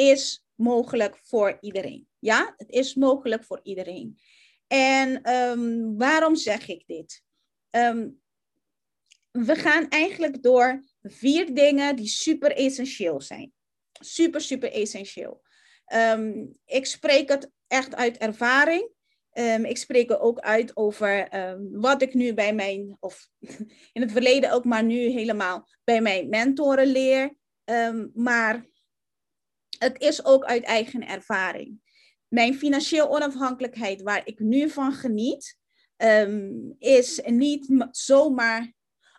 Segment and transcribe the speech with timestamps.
[0.00, 2.08] is mogelijk voor iedereen.
[2.18, 4.18] Ja, het is mogelijk voor iedereen.
[4.66, 7.22] En ehm, waarom zeg ik dit?
[7.70, 8.08] Ehm,
[9.30, 13.52] we gaan eigenlijk door vier dingen die super essentieel zijn.
[13.92, 15.42] Super, super essentieel.
[15.84, 18.98] Ehm, ik spreek het echt uit ervaring.
[19.62, 21.28] ik spreek er ook uit over
[21.72, 23.28] wat ik nu bij mijn, of
[23.92, 27.36] in het verleden ook, maar nu helemaal bij mijn mentoren leer.
[28.14, 28.70] maar
[29.80, 31.80] het is ook uit eigen ervaring.
[32.28, 35.58] Mijn financieel onafhankelijkheid, waar ik nu van geniet,
[35.96, 38.72] ehm, is niet zomaar,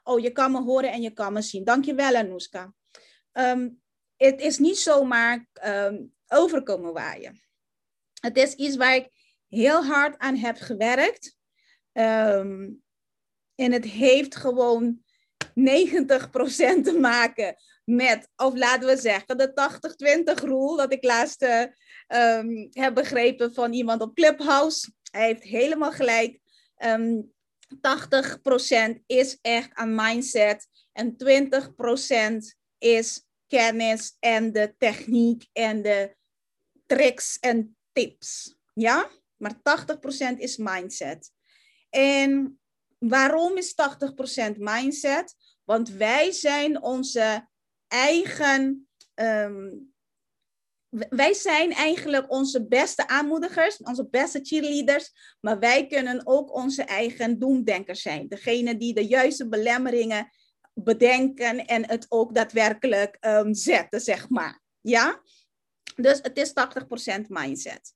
[0.03, 1.63] oh je kan me horen en je kan me zien.
[1.63, 2.73] Dankjewel Anouska.
[3.33, 3.81] Um,
[4.17, 7.41] het is niet zomaar um, overkomen waaien.
[8.19, 9.09] Het is iets waar ik
[9.47, 11.35] heel hard aan heb gewerkt.
[11.91, 15.03] en het heeft gewoon
[15.51, 19.51] 90% te maken met, of laten we zeggen, de
[20.39, 24.91] 80-20 rule, dat ik laatst um, heb begrepen van iemand op Clubhouse.
[25.11, 26.39] Hij heeft helemaal gelijk.
[26.77, 27.31] Um,
[27.77, 36.15] ehm, 80% is echt aan mindset en 20% is kennis en de techniek en de
[36.85, 38.55] tricks en tips.
[38.73, 41.31] Ja, maar 80% is mindset.
[41.89, 42.60] En
[43.07, 43.75] waarom is
[44.51, 45.35] 80% mindset?
[45.63, 47.47] Want wij zijn onze
[47.87, 48.87] eigen.
[49.13, 49.69] Ehm,
[50.89, 57.39] wij zijn eigenlijk onze beste aanmoedigers, onze beste cheerleaders, maar wij kunnen ook onze eigen
[57.39, 58.27] doemdenkers zijn.
[58.27, 60.29] Degene die de juiste belemmeringen
[60.73, 64.61] bedenken en het ook daadwerkelijk um, zetten, zeg maar.
[64.81, 65.21] Ja?
[65.95, 66.53] Dus het is
[67.19, 67.93] 80% mindset.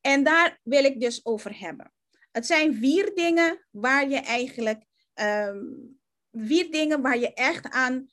[0.00, 1.91] En daar wil ik dus over hebben.
[2.32, 4.84] Het zijn vier dingen waar je eigenlijk,
[5.14, 5.98] um,
[6.32, 8.10] vier dingen waar je echt aan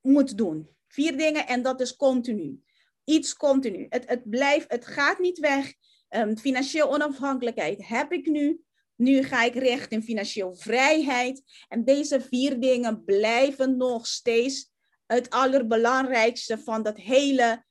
[0.00, 0.68] moet doen.
[0.88, 2.62] Vier dingen en dat is continu.
[3.04, 3.86] Iets continu.
[3.88, 5.74] Het, het blijft, het gaat niet weg.
[6.10, 8.60] Um, financieel onafhankelijkheid heb ik nu.
[8.96, 11.42] Nu ga ik richting financieel vrijheid.
[11.68, 14.72] En deze vier dingen blijven nog steeds
[15.06, 17.64] het allerbelangrijkste van dat hele,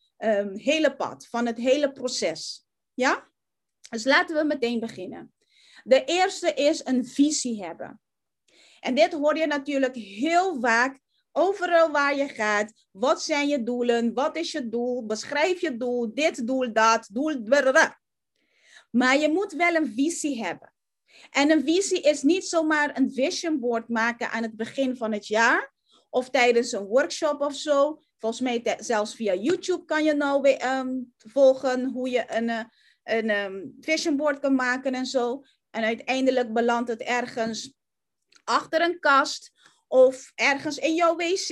[0.54, 2.68] hele pad, van het hele proces.
[2.94, 3.30] Ja?
[3.90, 5.34] Dus laten we meteen beginnen.
[5.84, 8.02] De eerste is een visie hebben.
[8.80, 11.00] En dit hoor je natuurlijk heel vaak
[11.40, 14.14] Overal waar je gaat, wat zijn je doelen?
[14.14, 15.06] Wat is je doel?
[15.06, 17.44] Beschrijf je doel, dit doel, dat, doel.
[18.92, 20.74] Maar je moet wel een visie hebben.
[21.32, 25.28] En een visie is niet zomaar een vision board maken aan het begin van het
[25.28, 25.74] jaar
[26.10, 28.02] of tijdens een workshop of zo.
[28.18, 32.64] Volgens mij zelfs via YouTube kan je nou weer um, volgen hoe je een, eh,
[33.08, 35.44] een um, board kan maken en zo.
[35.70, 37.74] En uiteindelijk belandt het ergens
[38.44, 39.52] achter een kast
[39.88, 41.52] of ergens in jouw wc,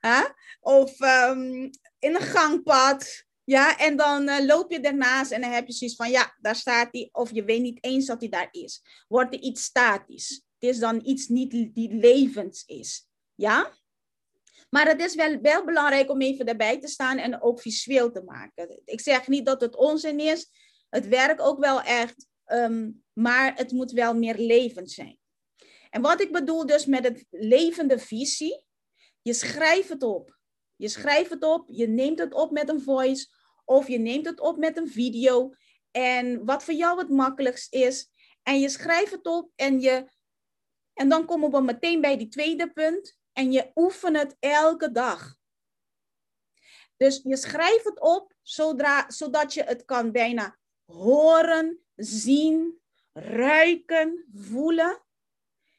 [0.60, 3.24] of um, in een gangpad.
[3.44, 6.56] Ja, en dan uh, loop je ernaast en dan heb je zoiets van, ja, daar
[6.56, 8.82] staat hij, of je weet niet eens dat hij daar is.
[9.08, 10.28] Wordt er iets statisch.
[10.58, 13.06] Het is dan iets niet die levens is.
[13.34, 13.72] Ja?
[14.74, 18.22] Maar het is wel, wel belangrijk om even erbij te staan en ook visueel te
[18.22, 18.80] maken.
[18.84, 20.50] Ik zeg niet dat het onzin is.
[20.88, 25.18] Het werkt ook wel echt, um, maar het moet wel meer levend zijn.
[25.90, 28.64] En wat ik bedoel dus met het levende visie,
[29.22, 30.38] je schrijft het op.
[30.76, 33.26] Je schrijft het op, je neemt het op met een voice
[33.64, 35.54] of je neemt het op met een video.
[35.90, 38.08] En wat voor jou het makkelijkst is.
[38.42, 40.06] En je schrijft het op en, je,
[40.94, 43.22] en dan komen we meteen bij die tweede punt.
[43.34, 45.36] En je oefent het elke dag.
[46.96, 52.80] Dus je schrijft het op zodra, zodat je het kan bijna horen, zien,
[53.12, 55.02] ruiken, voelen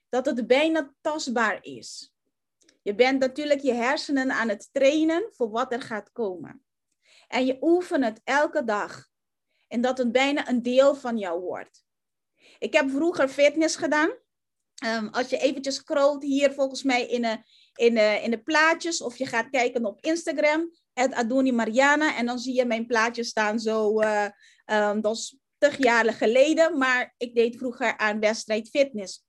[0.09, 2.13] dat het bijna tastbaar is.
[2.81, 6.65] Je bent natuurlijk je hersenen aan het trainen voor wat er gaat komen.
[7.27, 9.07] En je oefent het elke dag.
[9.67, 11.85] En dat het bijna een deel van jou wordt.
[12.59, 14.13] Ik heb vroeger fitness gedaan.
[14.83, 17.37] Um, als je eventjes scrolt hier volgens mij in de,
[17.73, 19.01] in, de, in de plaatjes.
[19.01, 20.71] Of je gaat kijken op Instagram.
[20.93, 22.15] Het Adoni Mariana.
[22.15, 24.01] En dan zie je mijn plaatjes staan zo.
[24.01, 24.27] Uh,
[25.01, 26.77] dat is tig jaren geleden.
[26.77, 29.23] Maar ik deed vroeger aan wedstrijd fitness.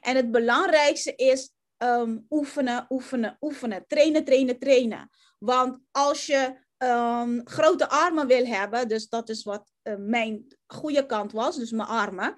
[0.00, 3.84] En het belangrijkste is um, oefenen, oefenen, oefenen.
[3.86, 5.10] Trainen, trainen, trainen.
[5.38, 11.32] Want als je ehm, grote armen wil hebben, dus dat is wat mijn goede kant
[11.32, 12.34] was, dus mijn armen.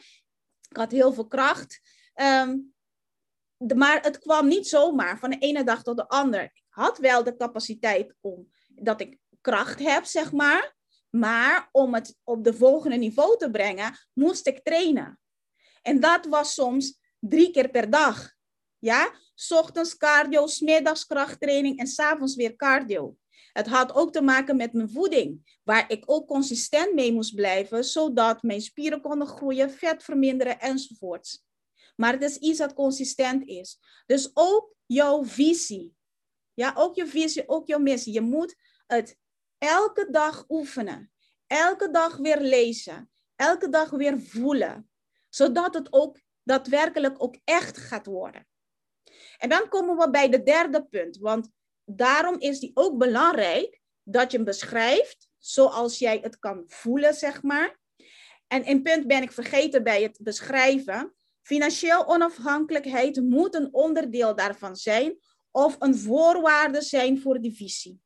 [0.68, 1.80] Ik had heel veel kracht.
[2.20, 2.58] Ehm,
[3.56, 6.42] de, maar het kwam niet zomaar van de ene dag tot de ander.
[6.42, 10.76] Ik had wel de capaciteit om dat ik kracht heb, zeg maar.
[11.10, 15.18] Maar om het op de volgende niveau te brengen, moest ik trainen.
[15.82, 18.32] En dat was soms drie keer per dag.
[18.78, 19.12] Ja,
[19.48, 23.16] ochtends cardio, smiddags krachttraining en s'avonds weer cardio.
[23.52, 27.84] Het had ook te maken met mijn voeding, waar ik ook consistent mee moest blijven,
[27.84, 31.48] zodat mijn spieren konden groeien, vet verminderen enzovoorts.
[32.00, 33.78] Maar het is iets dat consistent is.
[34.06, 35.94] Dus ook jouw visie.
[36.54, 38.12] Ja, ook je visie, ook jouw missie.
[38.12, 38.56] Je moet
[38.86, 39.16] het
[39.58, 41.12] elke dag oefenen.
[41.46, 43.10] Elke dag weer lezen.
[43.36, 44.90] Elke dag weer voelen.
[45.28, 48.46] Zodat het ook daadwerkelijk ook echt gaat worden.
[49.38, 51.16] En dan komen we bij de derde punt.
[51.16, 51.48] Want
[51.84, 57.42] daarom is die ook belangrijk dat je hem beschrijft zoals jij het kan voelen, zeg
[57.42, 57.78] maar.
[58.46, 61.14] En in punt ben ik vergeten bij het beschrijven.
[61.42, 65.18] Financieel onafhankelijkheid moet een onderdeel daarvan zijn
[65.50, 68.00] of een voorwaarde zijn voor die visie.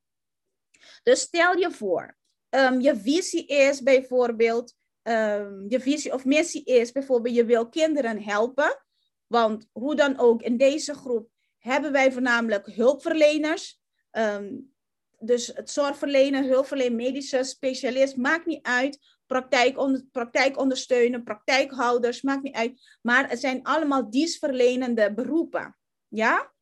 [1.03, 2.17] Dus stel je voor,
[2.51, 8.23] um, je visie is bijvoorbeeld, um, je visie of missie is bijvoorbeeld, je wil kinderen
[8.23, 8.85] helpen.
[9.27, 11.29] Want hoe dan ook, in deze groep
[11.59, 13.81] hebben wij voornamelijk hulpverleners.
[14.13, 14.73] Um,
[15.19, 18.99] dus het zorgverlenen, hulpverlenen, medische specialist, maakt niet uit.
[19.35, 22.99] Praktijk, onder, praktijk ondersteunen, praktijkhouders, maakt niet uit.
[23.03, 25.79] Maar het zijn allemaal dienstverlenende beroepen.
[26.09, 26.53] Ja?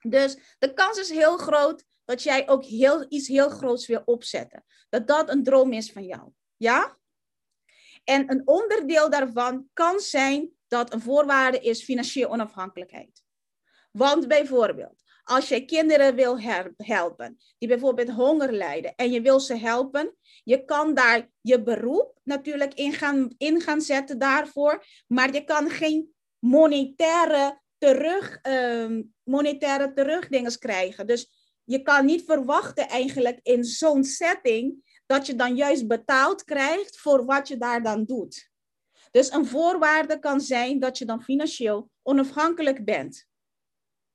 [0.00, 4.64] Dus de kans is heel groot dat jij ook heel, iets heel groots wil opzetten.
[4.88, 6.30] Dat dat een droom is van jou.
[6.56, 6.98] Ja?
[8.04, 13.22] En een onderdeel daarvan kan zijn dat een voorwaarde is financieel onafhankelijkheid.
[13.90, 16.40] Want bijvoorbeeld, als je kinderen wil
[16.76, 22.20] helpen, die bijvoorbeeld honger lijden, en je wil ze helpen, je kan daar je beroep
[22.24, 29.92] natuurlijk in gaan, in gaan zetten daarvoor, maar je kan geen monetaire terug, um, monetaire
[29.92, 31.06] terugdinges krijgen.
[31.06, 31.30] Dus
[31.64, 37.24] je kan niet verwachten eigenlijk in zo'n setting dat je dan juist betaald krijgt voor
[37.24, 38.50] wat je daar dan doet.
[39.10, 43.30] Dus een voorwaarde kan zijn dat je dan financieel onafhankelijk bent.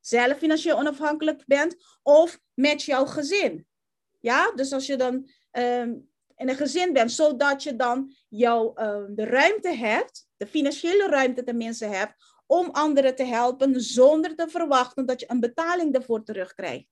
[0.08, 3.68] Zelf financieel onafhankelijk bent of met jouw gezin.
[4.20, 9.16] Ja, dus als je dan um, in een gezin bent, zodat je dan jouw, um,
[9.16, 12.14] de ruimte hebt, de financiële ruimte tenminste hebt,
[12.46, 16.88] om anderen te helpen zonder te verwachten dat je een betaling ervoor terugkrijgt.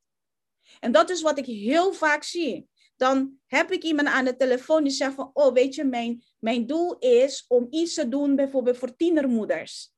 [0.80, 2.70] En dat is wat ik heel vaak zie.
[2.96, 6.66] Dan heb ik iemand aan de telefoon die zegt van, oh weet je, mijn, mijn
[6.66, 9.95] doel is om iets te doen bijvoorbeeld voor tienermoeders.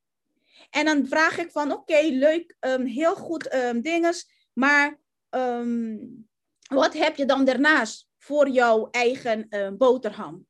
[0.70, 5.00] En dan vraag ik van, oké, leuk, um, heel goed um, dinges, maar
[5.30, 6.28] um,
[6.68, 10.48] wat heb je dan daarnaast voor jouw eigen boterham?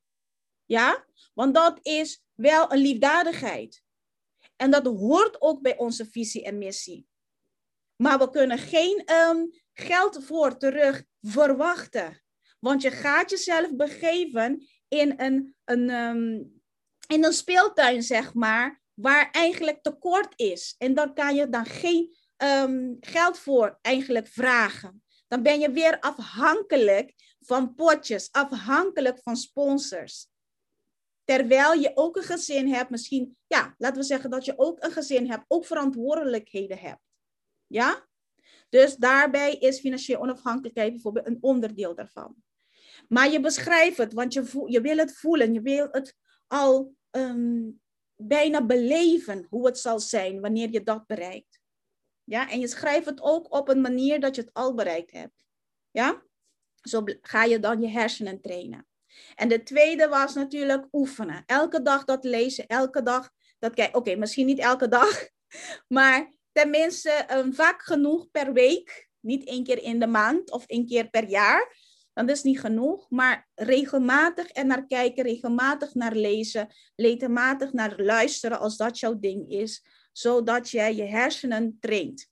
[0.66, 3.84] Ja, want dat is wel een liefdadigheid.
[4.56, 7.08] En dat hoort ook bij onze visie en missie.
[7.96, 9.04] Maar we kunnen geen
[9.74, 12.22] geld voor terug verwachten.
[12.60, 15.90] Want je gaat jezelf begeven in een, een,
[17.08, 20.76] in een speeltuin, zeg maar, waar eigenlijk tekort is.
[20.78, 25.04] En dan kan je dan geen um, geld voor eigenlijk vragen.
[25.28, 30.28] Dan ben je weer afhankelijk van potjes, afhankelijk van sponsors.
[31.24, 34.92] Terwijl je ook een gezin hebt, misschien, ja, laten we zeggen dat je ook een
[34.92, 37.02] gezin hebt, ook verantwoordelijkheden hebt.
[37.68, 38.08] Ja?
[38.70, 42.36] Dus daarbij is financiële onafhankelijkheid bijvoorbeeld een onderdeel daarvan.
[43.08, 46.16] Maar je beschrijft het, want je, voel, je wil het voelen, je wil het
[46.48, 47.82] al um,
[48.18, 51.60] bijna beleven hoe het zal zijn wanneer je dat bereikt.
[52.24, 55.46] Ja, en je schrijft het ook op een manier dat je het al bereikt hebt.
[55.92, 56.24] Ja,
[56.82, 58.88] zo ga je dan je hersenen trainen.
[59.36, 61.44] En de tweede was natuurlijk oefenen.
[61.46, 63.96] Elke dag dat lezen, elke dag dat kijken.
[63.96, 65.28] Oké, misschien niet elke dag,
[65.98, 69.10] maar tenminste vaak genoeg per week.
[69.20, 71.76] Niet één keer in de maand of één keer per jaar.
[72.18, 78.60] Dan is niet genoeg, maar regelmatig er naar kijken, regelmatig naar lezen, regelmatig naar luisteren
[78.60, 82.30] als dat jouw ding is, zodat jij je hersenen traint.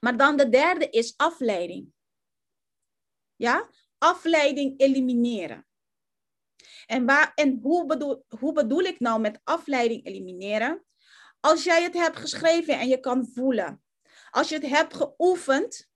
[0.00, 1.92] Maar dan de derde is afleiding.
[3.36, 5.66] Ja, afleiding elimineren.
[6.86, 10.84] En, waar, en hoe, bedoel, hoe bedoel ik nou met afleiding elimineren?
[11.40, 13.82] Als jij het hebt geschreven en je kan voelen,
[14.30, 15.88] als je het hebt geoefend,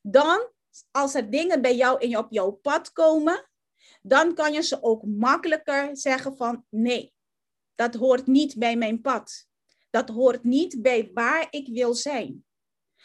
[0.00, 0.58] dan
[0.90, 3.48] als er dingen bij jou in, op jouw pad komen,
[4.02, 7.14] dan kan je ze ook makkelijker zeggen van nee,
[7.74, 9.48] dat hoort niet bij mijn pad.
[9.90, 12.44] Dat hoort niet bij waar ik wil zijn.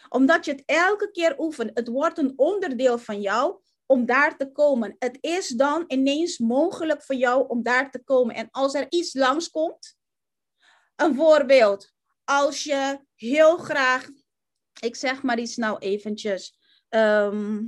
[0.10, 4.51] Omdat je het elke keer oefent, het wordt een onderdeel van jou, om daar te
[4.51, 4.95] komen.
[5.00, 8.36] Het is dan ineens mogelijk voor jou om daar te komen.
[8.36, 9.98] En als er iets langskomt,
[10.95, 11.91] een voorbeeld,
[12.24, 14.10] als je heel graag,
[14.79, 17.63] ik zeg maar iets nou eventjes, ehm,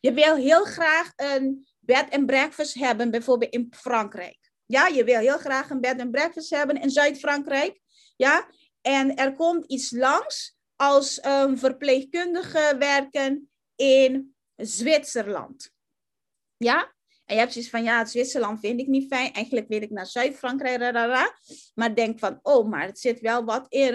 [0.00, 4.50] je wil heel graag een bed and breakfast hebben, bijvoorbeeld in Frankrijk.
[4.66, 7.80] Ja, je wil heel graag een bed and breakfast hebben in Zuid-Frankrijk.
[8.16, 8.48] Ja,
[8.80, 15.70] en er komt iets langs als um, verpleegkundige werken in Zwitserland.
[16.56, 16.94] Ja?
[17.24, 19.32] En je hebt zoiets van, ja, Zwitserland vind ik niet fijn.
[19.32, 20.92] Eigenlijk wil ik naar Zuid-Frankrijk.
[21.74, 23.94] Maar denk van, oh, maar het zit wel wat in.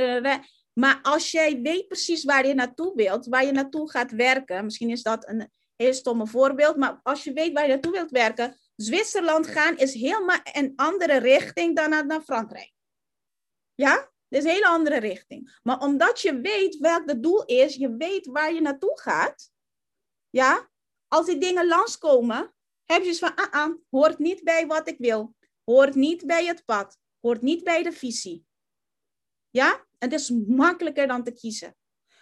[0.73, 4.63] Maar als jij weet precies waar je naartoe wilt, waar je naartoe gaat werken.
[4.63, 6.75] Misschien is dat een heel stomme voorbeeld.
[6.75, 8.57] Maar als je weet waar je naartoe wilt werken.
[8.75, 12.73] Zwitserland gaan is helemaal een andere richting dan naar, naar Frankrijk.
[13.75, 14.11] Ja?
[14.27, 15.59] Dat is een hele andere richting.
[15.63, 19.51] Maar omdat je weet welk het doel is, je weet waar je naartoe gaat,
[20.29, 20.69] ja,
[21.07, 22.53] als die dingen langskomen,
[22.85, 25.35] heb je van, ah, ah, hoort niet bij wat ik wil.
[25.63, 26.97] Hoort niet bij het pad.
[27.19, 28.45] Hoort niet bij de visie.
[29.49, 31.75] Ja, het is makkelijker dan te kiezen.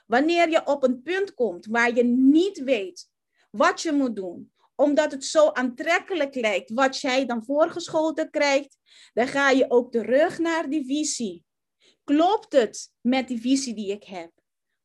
[0.06, 3.10] Wanneer je op een punt komt waar je niet weet
[3.52, 8.78] wat je moet doen, omdat het zo aantrekkelijk lijkt wat jij dan voorgeschoten krijgt,
[9.14, 11.46] dan ga je ook terug naar die visie.
[12.04, 14.32] Klopt het met die visie die ik heb?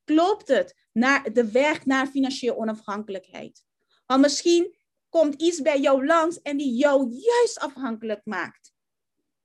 [0.05, 3.65] Klopt het naar de weg naar financiële onafhankelijkheid?
[4.07, 4.77] Want misschien
[5.09, 8.73] komt iets bij jou langs en die jou juist afhankelijk maakt.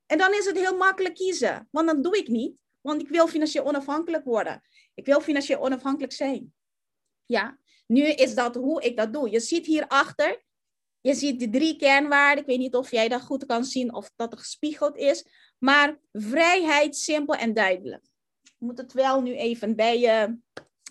[0.06, 3.28] En dan is het heel makkelijk kiezen, want dat doe ik niet, want ik wil
[3.28, 4.62] financieel onafhankelijk worden.
[4.94, 6.54] Ik wil financieel onafhankelijk zijn.
[7.26, 9.30] Ja, nu is dat hoe ik dat doe.
[9.30, 10.42] Je ziet hierachter,
[11.00, 12.42] je ziet de drie kernwaarden.
[12.42, 15.26] Ik weet niet of jij dat goed kan zien of dat er gespiegeld is.
[15.58, 18.04] Maar vrijheid, simpel en duidelijk.
[18.42, 20.34] Ik moet het wel nu even bij, uh,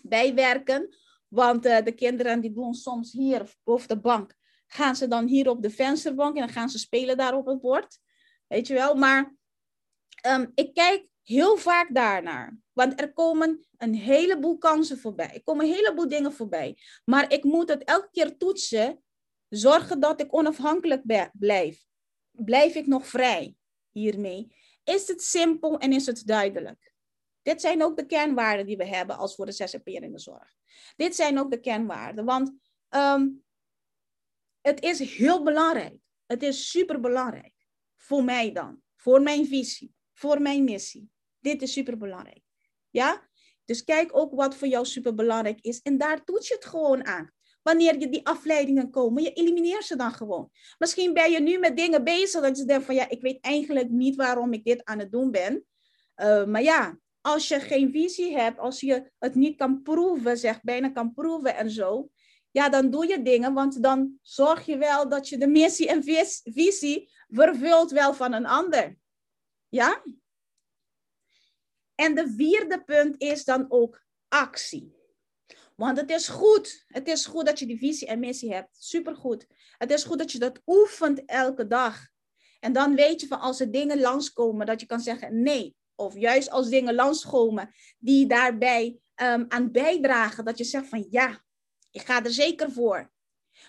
[0.04, 0.96] bijwerken.
[1.28, 4.36] Want uh, de kinderen die doen soms hier boven de bank.
[4.68, 7.62] Gaan ze dan hier op de vensterbank en dan gaan ze spelen daar op het
[7.62, 8.00] bord.
[8.48, 8.96] Weet je wel.
[8.96, 9.36] Maar
[10.28, 12.58] um, ik kijk heel vaak daarnaar.
[12.74, 15.34] Want er komen een heleboel kansen voorbij.
[15.34, 16.78] Er komen een heleboel dingen voorbij.
[17.06, 19.04] Maar ik moet het elke keer toetsen.
[19.50, 21.02] Zorgen dat ik onafhankelijk
[21.34, 21.86] blijf.
[22.32, 23.56] Blijf ik nog vrij
[23.92, 24.56] hiermee?
[24.84, 26.94] Is het simpel en is het duidelijk?
[27.42, 30.54] Dit zijn ook de kernwaarden die we hebben als voor de zzp'er in de zorg.
[30.96, 32.54] Dit zijn ook de kernwaarden, want
[32.90, 33.44] um,
[34.62, 36.00] het is heel belangrijk.
[36.26, 37.54] Het is super belangrijk.
[37.98, 38.82] Voor mij dan.
[38.96, 39.94] Voor mijn visie.
[40.14, 41.10] Voor mijn missie.
[41.40, 42.42] Dit is super belangrijk.
[42.90, 43.28] Ja?
[43.66, 45.82] Dus kijk ook wat voor jou super belangrijk is.
[45.82, 47.32] En daar toets je het gewoon aan.
[47.62, 50.50] Wanneer je die afleidingen komen, je elimineert ze dan gewoon.
[50.78, 53.90] Misschien ben je nu met dingen bezig dat je denkt van ja, ik weet eigenlijk
[53.90, 55.66] niet waarom ik dit aan het doen ben.
[56.16, 60.62] Uh, maar ja, als je geen visie hebt, als je het niet kan proeven, zeg
[60.62, 62.10] bijna kan proeven en zo,
[62.52, 66.04] ja, dan doe je dingen, want dan zorg je wel dat je de missie en
[66.44, 68.98] visie vervult wel van een ander.
[69.68, 70.04] Ja?
[72.00, 74.96] En de vierde punt is dan ook actie.
[75.76, 76.86] Want het is goed.
[76.88, 78.70] Het is goed dat je die visie en missie hebt.
[78.84, 79.48] Supergoed.
[79.78, 82.08] Het is goed dat je dat oefent elke dag.
[82.60, 85.76] En dan weet je van als er dingen langskomen, dat je kan zeggen nee.
[85.96, 91.44] Of juist als dingen langskomen die daarbij um, aan bijdragen, dat je zegt van ja,
[91.92, 93.12] ik ga er zeker voor.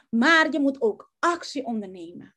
[0.09, 2.37] Maar je moet ook actie ondernemen.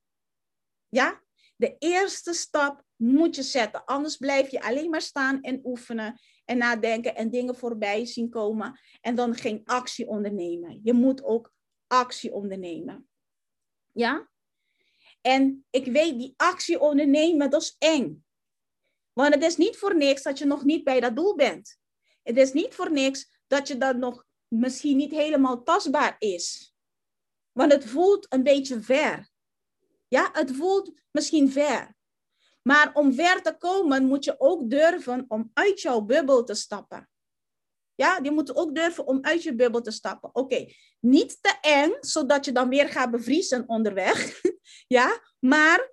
[0.89, 1.21] Ja?
[1.55, 3.86] De eerste stap moet je zetten.
[3.86, 8.79] Anders blijf je alleen maar staan en oefenen en nadenken en dingen voorbij zien komen
[9.01, 10.79] en dan geen actie ondernemen.
[10.83, 11.53] Je moet ook
[11.88, 13.07] actie ondernemen.
[13.91, 14.29] Ja?
[15.22, 18.25] En ik weet, die actie ondernemen, dat is eng.
[19.13, 21.77] Want het is niet voor niks dat je nog niet bij dat doel bent.
[22.24, 26.74] Het is niet voor niks dat je dat nog misschien niet helemaal tastbaar is.
[27.51, 29.29] Want het voelt een beetje ver.
[30.07, 31.95] Ja, het voelt misschien ver.
[32.63, 37.10] Maar om ver te komen moet je ook durven om uit jouw bubbel te stappen.
[37.96, 40.36] Ja, je moet ook durven om uit je bubbel te stappen.
[40.36, 40.65] Oké,
[41.00, 44.41] niet te eng, zodat je dan weer gaat bevriezen onderweg.
[44.98, 45.91] ja, maar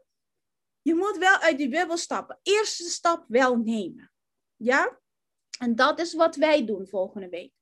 [0.82, 2.38] je moet wel uit die bubbel stappen.
[2.42, 4.12] Eerste stap wel nemen.
[4.56, 5.00] Ja,
[5.58, 7.52] en dat is wat wij doen volgende week.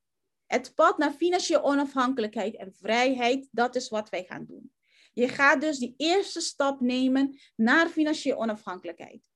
[0.47, 4.73] Het pad naar financiële onafhankelijkheid en vrijheid, dat is wat wij gaan doen.
[5.19, 9.31] Je gaat dus die eerste stap nemen naar financiële onafhankelijkheid.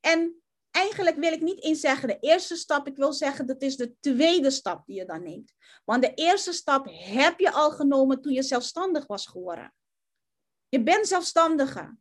[0.00, 3.76] En eigenlijk wil ik niet eens zeggen de eerste stap, ik wil zeggen dat is
[3.76, 5.52] de tweede stap die je dan neemt.
[5.84, 9.74] Want de eerste stap heb je al genomen toen je zelfstandig was geworden.
[10.68, 11.96] Je bent zelfstandige.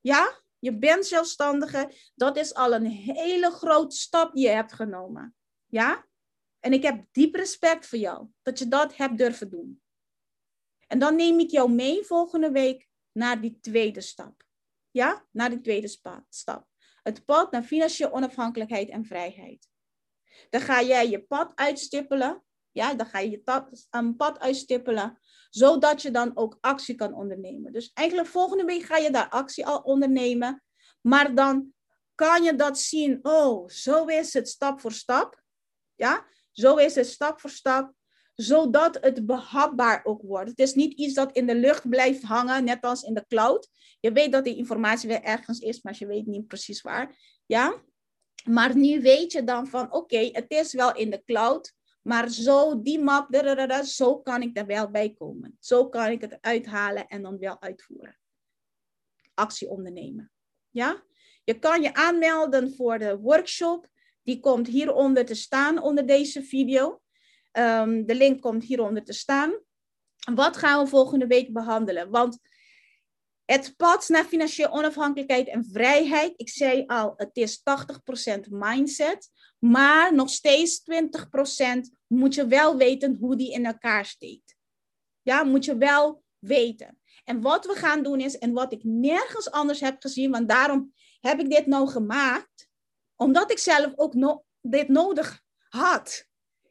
[0.00, 1.92] Ja, je bent zelfstandige.
[2.14, 5.34] Dat is al een hele grote stap die je hebt genomen.
[5.66, 6.06] Ja?
[6.60, 9.80] En ik heb diep respect voor jou dat je dat hebt durven doen.
[10.86, 14.42] En dan neem ik jou mee volgende week naar die tweede stap.
[14.90, 15.88] Ja, naar die tweede
[16.28, 16.66] stap.
[17.02, 19.68] Het pad naar financiële onafhankelijkheid en vrijheid.
[20.50, 22.44] Dan ga jij je pad uitstippelen.
[22.72, 23.42] Ja, dan ga je je
[23.90, 25.18] een pad uitstippelen,
[25.50, 27.72] zodat je dan ook actie kan ondernemen.
[27.72, 30.62] Dus eigenlijk volgende week ga je daar actie al ondernemen.
[31.00, 31.74] Maar dan
[32.14, 33.18] kan je dat zien.
[33.22, 35.42] Oh, zo is het stap voor stap.
[35.94, 37.94] Ja, zo is het stap voor stap
[38.36, 40.50] zodat het behapbaar ook wordt.
[40.50, 43.68] Het is niet iets dat in de lucht blijft hangen, net als in de cloud.
[44.00, 47.16] Je weet dat die informatie weer ergens is, maar je weet niet precies waar.
[47.46, 47.82] Ja?
[48.44, 52.82] Maar nu weet je dan van, oké, het is wel in de cloud, maar zo,
[52.82, 53.28] die map,
[53.84, 55.56] zo kan ik er wel bij komen.
[55.60, 58.18] Zo kan ik het uithalen en dan wel uitvoeren.
[59.34, 60.32] Actie ondernemen.
[60.70, 61.02] Ja?
[61.44, 63.88] Je kan je aanmelden voor de workshop.
[64.22, 67.00] Die komt hieronder te staan onder deze video.
[67.58, 69.58] Um, de link komt hieronder te staan.
[70.34, 72.10] Wat gaan we volgende week behandelen?
[72.10, 72.38] Want
[73.44, 80.14] het pad naar financiële onafhankelijkheid en vrijheid, ik zei al, het is 80% mindset, maar
[80.14, 80.84] nog steeds 20%
[82.06, 84.56] moet je wel weten hoe die in elkaar steekt.
[85.22, 86.98] Ja, moet je wel weten.
[87.24, 90.92] En wat we gaan doen is, en wat ik nergens anders heb gezien, want daarom
[91.20, 92.68] heb ik dit nou gemaakt,
[93.16, 96.26] omdat ik zelf ook dit nodig had.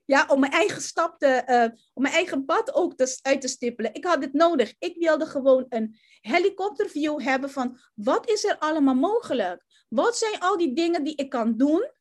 [0.06, 3.94] Ja, om mijn eigen stap te, uh, om mijn eigen pad ook uit te stippelen.
[3.94, 4.74] Ik had dit nodig.
[4.80, 9.66] Ik wilde gewoon een helikopterview hebben van wat is er allemaal mogelijk?
[9.90, 11.92] Wat zijn al die dingen die ik kan doen?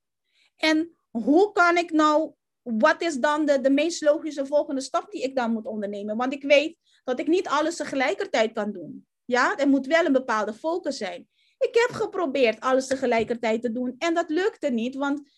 [0.56, 2.32] En hoe kan ik nou,
[2.62, 6.16] wat is dan de, de meest logische volgende stap die ik dan moet ondernemen?
[6.16, 9.06] Want ik weet dat ik niet alles tegelijkertijd kan doen.
[9.24, 11.28] Ja, er moet wel een bepaalde focus zijn.
[11.58, 15.30] Ik heb geprobeerd alles tegelijkertijd te doen en dat lukte niet, want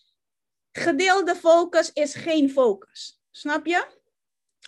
[0.71, 3.21] Gedeelde focus is geen focus.
[3.31, 3.87] Snap je?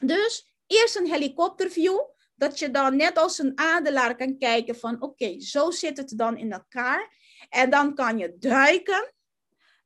[0.01, 2.00] Dus eerst een helikopterview,
[2.36, 6.38] dat je dan net als een adelaar kan kijken van oké, zo zit het dan
[6.38, 7.18] in elkaar.
[7.50, 9.14] En dan kan je duiken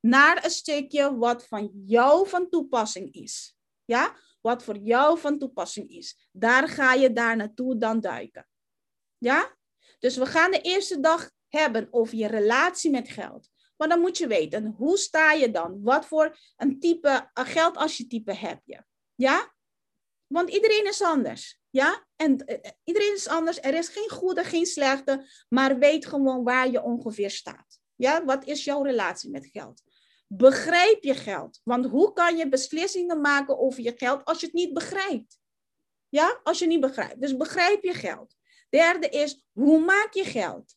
[0.00, 3.56] naar een stukje wat van jou van toepassing is.
[3.84, 6.28] Ja, wat voor jou van toepassing is.
[6.32, 8.48] Daar ga je daar naartoe dan duiken.
[9.18, 9.56] Ja,
[9.98, 13.48] dus we gaan de eerste dag hebben over je relatie met geld.
[13.76, 15.82] Maar dan moet je weten, hoe sta je dan?
[15.82, 17.30] Wat voor een type
[17.72, 18.84] als je type heb je?
[19.14, 19.54] Ja?
[20.26, 21.60] Want iedereen is anders.
[21.70, 22.06] Ja?
[22.16, 23.60] En uh, iedereen is anders.
[23.60, 25.26] Er is geen goede, geen slechte.
[25.48, 27.80] Maar weet gewoon waar je ongeveer staat.
[27.94, 28.24] Ja?
[28.24, 29.82] Wat is jouw relatie met geld?
[30.26, 31.60] Begrijp je geld?
[31.64, 35.38] Want hoe kan je beslissingen maken over je geld als je het niet begrijpt?
[36.08, 37.20] Ja, als je niet begrijpt.
[37.20, 38.36] Dus begrijp je geld.
[38.68, 40.76] Derde is, hoe maak je geld?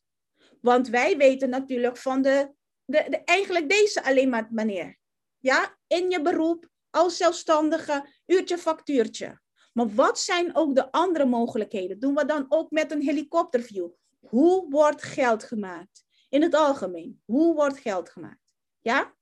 [0.62, 2.54] Want wij weten natuurlijk van de
[2.88, 4.98] de, eigenlijk deze alleen maar manier.
[5.38, 9.42] Ja, in je beroep, als zelfstandige, uurtje factuurtje.
[9.74, 12.00] Maar wat zijn ook de andere mogelijkheden?
[12.00, 13.90] Doen we dan ook met een helikopterview?
[14.20, 16.06] Hoe wordt geld gemaakt?
[16.30, 18.42] In het algemeen, hoe wordt geld gemaakt?
[18.82, 19.16] Ja?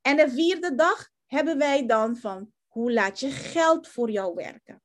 [0.00, 4.82] En de vierde dag hebben wij dan van hoe laat je geld voor jou werken?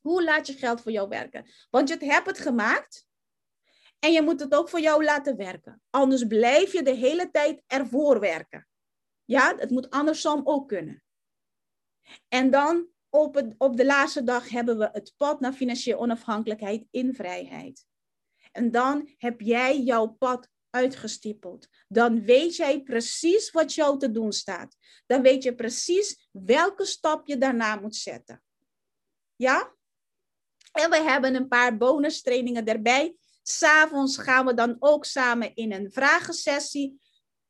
[0.00, 1.50] Hoe laat je geld voor jou werken?
[1.70, 3.07] Want je hebt het gemaakt,
[3.98, 5.82] en je moet het ook voor jou laten werken.
[5.90, 8.68] Anders blijf je de hele tijd ervoor werken.
[9.24, 11.02] Ja, het moet andersom ook kunnen.
[12.28, 17.14] En dan op, op de laatste dag hebben we het pad naar financiële onafhankelijkheid in
[17.14, 17.86] vrijheid.
[18.52, 21.68] En dan heb jij jouw pad uitgestippeld.
[21.88, 24.76] Dan weet jij precies wat jou te doen staat.
[25.06, 28.42] Dan weet je precies welke stap je daarna moet zetten.
[29.36, 29.74] Ja?
[30.72, 33.16] En we hebben een paar bonus trainingen erbij
[33.50, 37.00] S'avonds gaan we dan ook samen in een vragensessie.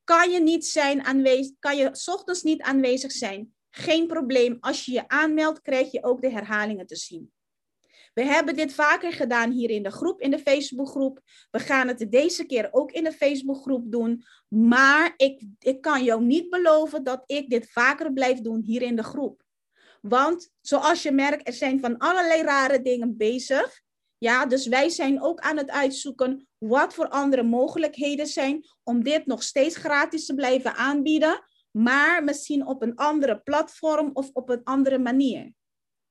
[0.05, 3.55] Kan je niet zijn aanwezig, kan je ochtends niet aanwezig zijn?
[3.71, 4.57] Geen probleem.
[4.61, 7.33] Als je je aanmeldt, krijg je ook de herhalingen te zien.
[8.15, 11.21] We hebben dit vaker gedaan hier in de groep, in de Facebookgroep.
[11.51, 14.25] We gaan het deze keer ook in de Facebookgroep doen.
[14.49, 18.97] Maar ik, ik kan jou niet beloven dat ik dit vaker blijf doen hier in
[18.97, 19.43] de groep.
[20.01, 23.87] Want zoals je merkt, er zijn van allerlei rare dingen bezig.
[24.19, 29.27] Ja, dus wij zijn ook aan het uitzoeken wat voor andere mogelijkheden zijn om dit
[29.27, 34.65] nog steeds gratis te blijven aanbieden, maar misschien op een andere platform of op een
[34.65, 35.53] andere manier.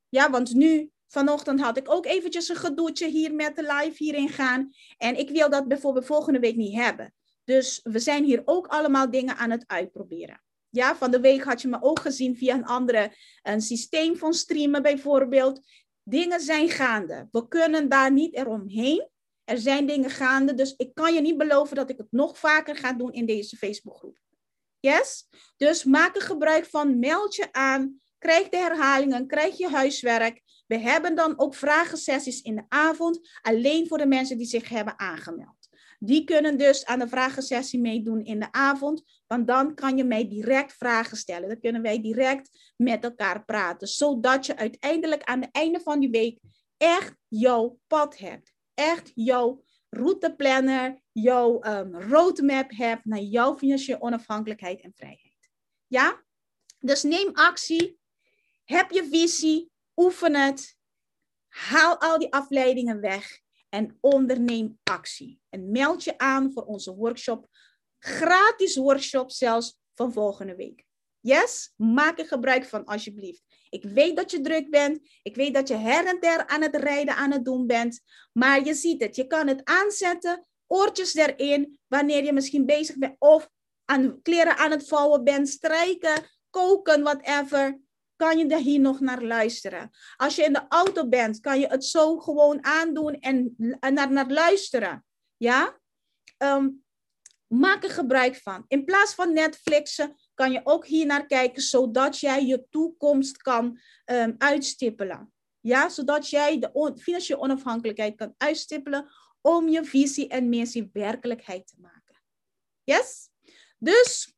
[0.09, 4.29] Ja, want nu, vanochtend had ik ook eventjes een gedoetje hier met de live hierin
[4.29, 7.13] gaan en ik wil dat bijvoorbeeld volgende week niet hebben.
[7.43, 10.41] Dus we zijn hier ook allemaal dingen aan het uitproberen.
[10.69, 14.33] Ja, van de week had je me ook gezien via een andere een systeem van
[14.33, 15.61] streamen bijvoorbeeld.
[16.09, 17.27] Dingen zijn gaande.
[17.31, 19.09] We kunnen daar niet eromheen.
[19.43, 22.75] Er zijn dingen gaande, dus ik kan je niet beloven dat ik het nog vaker
[22.75, 24.17] ga doen in deze Facebookgroep.
[24.79, 25.27] Yes?
[25.57, 30.41] Dus maak er gebruik van, meld je aan, krijg de herhalingen, krijg je huiswerk.
[30.67, 34.99] We hebben dan ook vragensessies in de avond, alleen voor de mensen die zich hebben
[34.99, 35.56] aangemeld.
[35.97, 40.27] Die kunnen dus aan de vragensessie meedoen in de avond, want dan kan je mij
[40.27, 41.49] direct vragen stellen.
[41.49, 46.09] Dan kunnen wij direct met elkaar praten, zodat je uiteindelijk aan het einde van die
[46.09, 46.39] week
[46.77, 48.53] echt jouw pad hebt.
[48.73, 55.49] Echt jouw routeplanner, jouw um, roadmap hebt naar jouw financiële onafhankelijkheid en vrijheid.
[55.87, 56.23] Ja?
[56.79, 57.99] Dus neem actie,
[58.63, 60.77] heb je visie, oefen het,
[61.47, 63.45] haal al die afleidingen weg
[63.77, 65.39] en onderneem actie.
[65.49, 67.47] En meld je aan voor onze workshop,
[67.99, 70.85] gratis workshop zelfs van volgende week.
[71.19, 73.43] Yes, maak er gebruik van alsjeblieft.
[73.69, 74.99] Ik weet dat je druk bent.
[75.21, 78.01] Ik weet dat je her en der aan het rijden aan het doen bent.
[78.33, 83.15] Maar je ziet het, je kan het aanzetten, oortjes erin, wanneer je misschien bezig bent
[83.19, 83.49] of
[83.85, 87.79] aan kleren aan het vouwen bent, strijken, koken, whatever
[88.17, 89.91] kan je er hier nog naar luisteren.
[90.15, 94.29] Als je in de auto bent, kan je het zo gewoon aandoen en naar, naar
[94.29, 95.05] luisteren.
[95.37, 95.79] Ja?
[96.37, 96.69] Ehm,
[97.47, 98.65] maak er gebruik van.
[98.67, 103.79] In plaats van Netflixen kan je ook hier naar kijken, zodat jij je toekomst kan
[104.05, 105.33] um, uitstippelen.
[105.59, 109.09] Ja, zodat jij de financiële onafhankelijkheid kan uitstippelen
[109.41, 112.21] om je visie en missie werkelijkheid te maken.
[112.83, 113.29] Yes?
[113.77, 114.35] Dus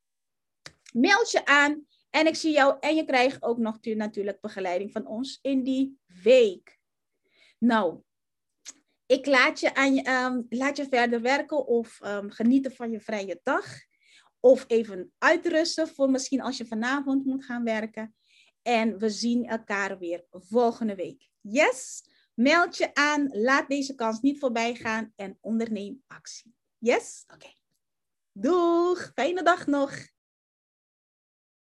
[0.93, 5.07] meld je aan en ik zie jou en je krijgt ook nog natuurlijk begeleiding van
[5.07, 6.79] ons in die week.
[7.57, 8.01] Nou,
[9.05, 12.99] ik laat je, aan je, um, laat je verder werken of um, genieten van je
[12.99, 13.65] vrije dag.
[14.39, 18.15] Of even uitrusten voor misschien als je vanavond moet gaan werken.
[18.61, 21.29] En we zien elkaar weer volgende week.
[21.41, 22.03] Yes?
[22.33, 26.53] Meld je aan, laat deze kans niet voorbij gaan en onderneem actie.
[26.77, 27.23] Yes?
[27.33, 27.53] Oké.
[28.31, 29.11] Doeg!
[29.15, 30.07] Fijne dag nog!